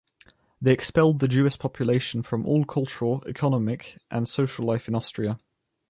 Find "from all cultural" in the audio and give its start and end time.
2.23-3.23